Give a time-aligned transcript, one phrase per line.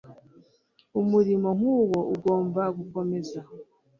[1.01, 3.39] Umurimo nk'uwo, ugomba gukomeza.